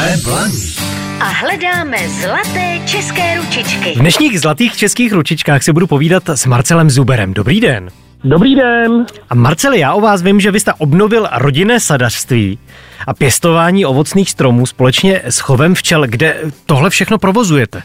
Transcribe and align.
Jsme 0.00 0.16
blaní. 0.24 0.74
A 1.20 1.24
hledáme 1.24 1.96
zlaté 2.08 2.78
české 2.86 3.36
ručičky. 3.36 3.92
V 3.96 3.98
dnešních 3.98 4.40
zlatých 4.40 4.76
českých 4.76 5.12
ručičkách 5.12 5.62
si 5.62 5.72
budu 5.72 5.86
povídat 5.86 6.28
s 6.28 6.46
Marcelem 6.46 6.90
Zuberem. 6.90 7.34
Dobrý 7.34 7.60
den. 7.60 7.90
Dobrý 8.24 8.54
den. 8.56 9.06
A 9.30 9.34
Marceli, 9.34 9.78
já 9.78 9.94
o 9.94 10.00
vás 10.00 10.22
vím, 10.22 10.40
že 10.40 10.50
vy 10.50 10.60
jste 10.60 10.72
obnovil 10.78 11.28
rodinné 11.36 11.80
sadařství 11.80 12.58
a 13.06 13.14
pěstování 13.14 13.86
ovocných 13.86 14.30
stromů 14.30 14.66
společně 14.66 15.20
s 15.24 15.38
chovem 15.38 15.74
včel. 15.74 16.06
Kde 16.06 16.36
tohle 16.66 16.90
všechno 16.90 17.18
provozujete? 17.18 17.82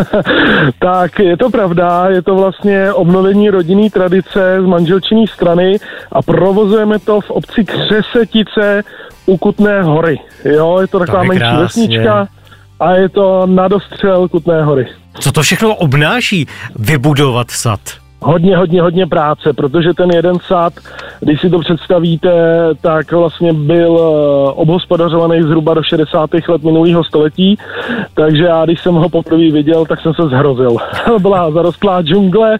tak 0.78 1.18
je 1.18 1.36
to 1.36 1.50
pravda, 1.50 2.06
je 2.08 2.22
to 2.22 2.34
vlastně 2.34 2.92
obnovení 2.92 3.50
rodinný 3.50 3.90
tradice 3.90 4.56
z 4.60 4.64
manželčinní 4.64 5.26
strany 5.26 5.78
a 6.12 6.22
provozujeme 6.22 6.98
to 6.98 7.20
v 7.20 7.30
obci 7.30 7.64
Křesetice 7.64 8.82
u 9.26 9.36
Kutné 9.36 9.82
hory. 9.82 10.18
Jo, 10.44 10.78
je 10.80 10.86
to 10.86 10.98
taková 10.98 11.18
To 11.22 11.24
menší 11.28 11.40
krásně. 11.40 11.62
vesnička 11.62 12.28
a 12.80 12.92
je 12.92 13.08
to 13.08 13.46
na 13.46 13.68
dostřel 13.68 14.28
Kutné 14.28 14.64
hory. 14.64 14.86
Co 15.20 15.32
to 15.32 15.42
všechno 15.42 15.74
obnáší 15.74 16.46
vybudovat 16.76 17.50
sad? 17.50 17.80
Hodně, 18.26 18.56
hodně, 18.56 18.82
hodně 18.82 19.06
práce, 19.06 19.52
protože 19.52 19.94
ten 19.94 20.10
jeden 20.10 20.36
sad, 20.46 20.72
když 21.20 21.40
si 21.40 21.50
to 21.50 21.58
představíte, 21.58 22.30
tak 22.80 23.12
vlastně 23.12 23.52
byl 23.52 23.98
eh, 24.00 24.52
obhospodařovaný 24.52 25.42
zhruba 25.42 25.74
do 25.74 25.82
60. 25.82 26.30
let 26.48 26.62
minulého 26.62 27.04
století, 27.04 27.58
takže 28.14 28.44
já, 28.44 28.64
když 28.64 28.80
jsem 28.80 28.94
ho 28.94 29.08
poprvé 29.08 29.50
viděl, 29.50 29.86
tak 29.86 30.00
jsem 30.00 30.14
se 30.14 30.22
zhrozil. 30.22 30.76
Byla 31.18 31.50
zarostlá 31.50 32.02
džungle 32.02 32.58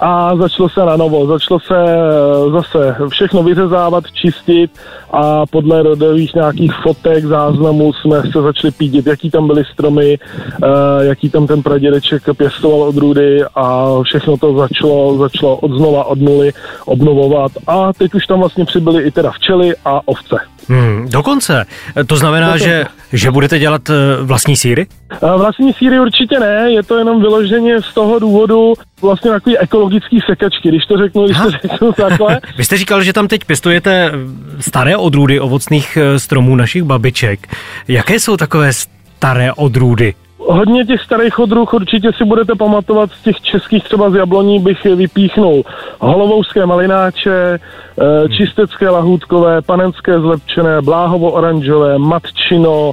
a 0.00 0.36
začalo 0.36 0.68
se 0.68 0.80
na 0.80 0.96
novo, 0.96 1.26
začalo 1.26 1.60
se 1.60 1.84
eh, 1.84 2.50
zase 2.50 2.96
všechno 3.08 3.42
vyřezávat, 3.42 4.04
čistit 4.12 4.70
a 5.12 5.46
podle 5.46 5.82
rodových 5.82 6.34
nějakých 6.34 6.72
fotek, 6.82 7.24
záznamů 7.24 7.92
jsme 7.92 8.22
se 8.22 8.42
začali 8.42 8.70
pídit, 8.70 9.06
jaký 9.06 9.30
tam 9.30 9.46
byly 9.46 9.64
stromy, 9.72 10.18
eh, 10.62 10.66
jaký 11.04 11.30
tam 11.30 11.46
ten 11.46 11.62
pradědeček 11.62 12.22
pěstoval 12.36 12.82
odrůdy 12.82 13.40
a 13.54 13.88
všechno 14.02 14.36
to 14.36 14.56
začalo, 14.58 15.18
začalo 15.18 15.56
od 15.56 15.72
znova, 15.72 16.04
od 16.04 16.20
nuly 16.20 16.52
obnovovat 16.84 17.52
a 17.66 17.92
teď 17.92 18.14
už 18.14 18.26
tam 18.26 18.38
vlastně 18.40 18.64
přibyly 18.64 19.02
i 19.02 19.10
teda 19.10 19.30
včely 19.30 19.74
a 19.84 20.00
ovce. 20.04 20.36
Hmm, 20.68 21.08
dokonce. 21.10 21.64
To 22.06 22.16
znamená, 22.16 22.46
Dokonce. 22.46 22.64
že, 22.68 22.84
že 23.12 23.30
budete 23.30 23.58
dělat 23.58 23.90
eh, 23.90 23.94
vlastní 24.22 24.56
síry? 24.56 24.86
Eh, 25.12 25.38
Vlastní 25.38 25.72
síry 25.72 26.00
určitě 26.00 26.40
ne, 26.40 26.72
je 26.72 26.82
to 26.82 26.98
jenom 26.98 27.20
vyloženě 27.20 27.82
z 27.82 27.94
toho 27.94 28.18
důvodu 28.18 28.74
vlastně 29.02 29.30
takový 29.30 29.58
ekologický 29.58 30.20
sekačky, 30.26 30.68
když 30.68 30.86
to 30.86 30.96
řeknu, 30.96 31.24
když 31.24 31.36
to 31.36 31.42
Aha. 31.42 31.50
řeknu 31.62 31.92
takhle. 31.92 32.40
Vy 32.56 32.64
jste 32.64 32.76
říkal, 32.76 33.02
že 33.02 33.12
tam 33.12 33.28
teď 33.28 33.44
pěstujete 33.44 34.12
staré 34.60 34.96
odrůdy 34.96 35.40
ovocných 35.40 35.96
eh, 35.96 36.18
stromů 36.18 36.56
našich 36.56 36.82
babiček. 36.82 37.56
Jaké 37.88 38.20
jsou 38.20 38.36
takové 38.36 38.72
staré 38.72 39.52
odrůdy? 39.52 40.14
Hodně 40.38 40.84
těch 40.84 41.00
starých 41.00 41.38
odrůd 41.38 41.74
určitě 41.74 42.12
si 42.12 42.24
budete 42.24 42.54
pamatovat 42.54 43.10
z 43.10 43.22
těch 43.22 43.40
českých 43.40 43.84
třeba 43.84 44.10
z 44.10 44.14
jabloní 44.14 44.58
bych 44.58 44.84
vypíchnul 44.84 45.64
holovouské 45.98 46.66
malináče, 46.66 47.58
eh, 47.58 48.28
čistecké 48.28 48.88
lahůdkové, 48.90 49.62
panenské 49.62 50.20
zlepčené, 50.20 50.80
bláhovo-oranžové, 50.82 51.98
matčino 51.98 52.92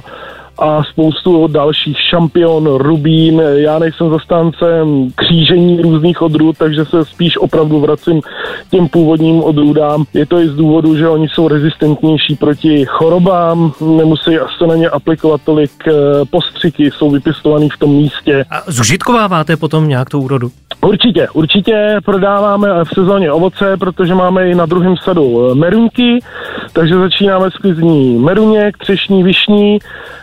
a 0.58 0.84
spoustu 0.84 1.46
dalších 1.46 1.96
šampion, 2.10 2.66
rubín. 2.66 3.42
Já 3.54 3.78
nejsem 3.78 4.10
zastáncem 4.10 5.08
křížení 5.14 5.82
různých 5.82 6.22
odrůd, 6.22 6.58
takže 6.58 6.84
se 6.84 7.04
spíš 7.04 7.36
opravdu 7.36 7.80
vracím 7.80 8.20
k 8.20 8.70
těm 8.70 8.88
původním 8.88 9.44
odrůdám. 9.44 10.04
Je 10.14 10.26
to 10.26 10.38
i 10.38 10.48
z 10.48 10.54
důvodu, 10.54 10.96
že 10.96 11.08
oni 11.08 11.28
jsou 11.28 11.48
rezistentnější 11.48 12.36
proti 12.36 12.84
chorobám, 12.84 13.72
nemusí 13.80 14.38
asi 14.38 14.66
na 14.66 14.74
ně 14.74 14.88
aplikovat 14.88 15.40
tolik 15.44 15.70
eh, 15.88 15.92
postřiky, 16.30 16.90
jsou 16.90 17.10
vypěstovaný 17.10 17.68
v 17.70 17.78
tom 17.78 17.90
místě. 17.90 18.44
A 18.50 18.62
zužitkováváte 18.66 19.56
potom 19.56 19.88
nějak 19.88 20.10
tu 20.10 20.20
úrodu? 20.20 20.50
Určitě, 20.80 21.28
určitě 21.32 21.96
prodáváme 22.04 22.84
v 22.84 22.88
sezóně 22.94 23.32
ovoce, 23.32 23.76
protože 23.76 24.14
máme 24.14 24.50
i 24.50 24.54
na 24.54 24.66
druhém 24.66 24.94
sadu 24.96 25.50
eh, 25.50 25.54
meruňky, 25.54 26.18
takže 26.76 26.94
začínáme 26.94 27.50
s 27.50 27.54
klizní 27.54 28.18
meruněk, 28.18 28.78
třešní, 28.78 29.22
višní, 29.22 29.78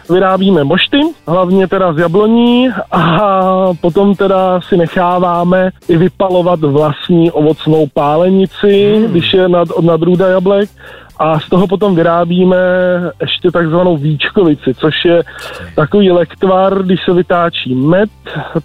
vyrábíme 0.09 0.63
mošty, 0.63 1.01
hlavně 1.27 1.67
teda 1.67 1.93
z 1.93 1.97
jabloní. 1.97 2.69
A 2.91 3.39
potom 3.81 4.15
teda 4.15 4.61
si 4.61 4.77
necháváme 4.77 5.71
i 5.87 5.97
vypalovat 5.97 6.59
vlastní 6.59 7.31
ovocnou 7.31 7.87
pálenici, 7.93 8.95
hmm. 8.95 9.11
když 9.11 9.33
je 9.33 9.49
nad, 9.49 9.71
od 9.71 9.85
nadrůda 9.85 10.27
jablek. 10.27 10.69
A 11.19 11.39
z 11.39 11.49
toho 11.49 11.67
potom 11.67 11.95
vyrábíme 11.95 12.57
ještě 13.21 13.51
takzvanou 13.51 13.97
víčkovici, 13.97 14.73
což 14.73 15.05
je 15.05 15.23
takový 15.75 16.11
lektvar, 16.11 16.83
když 16.83 16.99
se 17.05 17.13
vytáčí 17.13 17.75
med, 17.75 18.09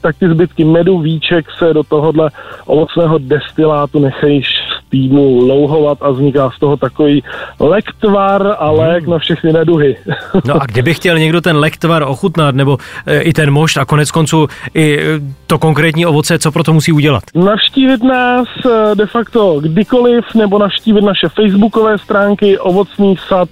tak 0.01 0.17
ty 0.19 0.29
zbytky 0.29 0.65
medu, 0.65 0.99
víček 0.99 1.47
se 1.59 1.75
do 1.75 1.83
tohohle 1.83 2.31
ovocného 2.67 3.19
destilátu 3.19 3.99
nechají 3.99 4.43
v 4.89 4.91
týdnu 4.91 5.47
louhovat 5.47 5.99
a 6.01 6.11
vzniká 6.11 6.51
z 6.57 6.59
toho 6.59 6.77
takový 6.77 7.25
lektvar 7.61 8.57
a 8.59 8.71
lék 8.71 9.07
na 9.07 9.19
všechny 9.19 9.53
neduhy. 9.53 9.97
No 10.45 10.63
a 10.63 10.67
kdyby 10.67 10.95
chtěl 10.95 11.19
někdo 11.19 11.41
ten 11.41 11.57
lektvar 11.57 12.03
ochutnat, 12.03 12.55
nebo 12.55 12.79
e, 13.07 13.21
i 13.21 13.33
ten 13.33 13.51
mošt 13.51 13.77
a 13.77 13.85
konec 13.85 14.11
konců 14.11 14.47
i 14.75 14.99
e, 15.01 15.21
to 15.47 15.59
konkrétní 15.59 16.07
ovoce, 16.07 16.39
co 16.39 16.53
pro 16.53 16.63
to 16.63 16.73
musí 16.73 16.93
udělat? 16.93 17.23
Navštívit 17.35 18.03
nás 18.03 18.49
eh, 18.67 18.95
de 18.95 19.07
facto 19.07 19.61
kdykoliv, 19.61 20.25
nebo 20.35 20.59
navštívit 20.59 21.05
naše 21.05 21.29
facebookové 21.29 21.99
stránky 21.99 22.59
Ovocný 22.59 23.17
sad 23.29 23.49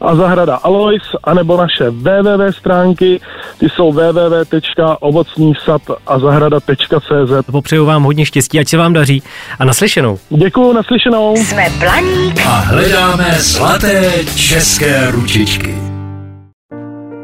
a 0.00 0.14
zahrada 0.14 0.56
Alois, 0.56 1.02
anebo 1.24 1.56
naše 1.56 1.90
www 1.90 2.52
stránky, 2.52 3.20
ty 3.58 3.68
jsou 3.68 3.92
www.ovocnýsad 3.92 5.82
a 6.06 6.18
zahrada.cz. 6.18 7.50
Popřeju 7.50 7.86
vám 7.86 8.02
hodně 8.02 8.26
štěstí, 8.26 8.58
ať 8.58 8.68
se 8.68 8.76
vám 8.76 8.92
daří 8.92 9.22
a 9.58 9.64
naslyšenou. 9.64 10.18
Děkuju, 10.30 10.71
naslyšenou. 10.72 11.36
Jsme 11.36 11.70
Blaník 11.78 12.40
A 12.46 12.50
hledáme 12.50 13.36
zlaté 13.38 14.24
české 14.36 15.10
ručičky. 15.10 15.74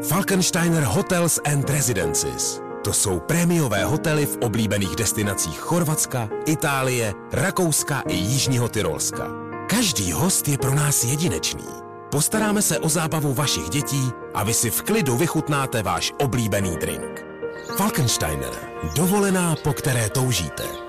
Falkensteiner 0.09 0.83
Hotels 0.83 1.39
and 1.53 1.69
Residences. 1.69 2.61
To 2.83 2.93
jsou 2.93 3.19
prémiové 3.19 3.83
hotely 3.83 4.25
v 4.25 4.37
oblíbených 4.41 4.95
destinacích 4.95 5.59
Chorvatska, 5.59 6.29
Itálie, 6.45 7.13
Rakouska 7.33 8.03
i 8.07 8.15
Jižního 8.15 8.69
Tyrolska. 8.69 9.27
Každý 9.69 10.11
host 10.11 10.47
je 10.47 10.57
pro 10.57 10.75
nás 10.75 11.03
jedinečný. 11.03 11.65
Postaráme 12.11 12.61
se 12.61 12.79
o 12.79 12.89
zábavu 12.89 13.33
vašich 13.33 13.69
dětí 13.69 14.11
a 14.33 14.43
vy 14.43 14.53
si 14.53 14.69
v 14.69 14.81
klidu 14.81 15.17
vychutnáte 15.17 15.83
váš 15.83 16.13
oblíbený 16.19 16.77
drink. 16.81 17.25
Falkensteiner. 17.77 18.53
Dovolená, 18.95 19.55
po 19.63 19.73
které 19.73 20.09
toužíte. 20.09 20.88